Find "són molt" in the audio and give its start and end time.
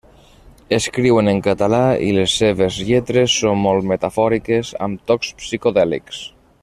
3.43-3.87